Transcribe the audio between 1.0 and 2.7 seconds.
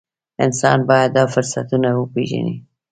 دا فرصتونه وپېژني.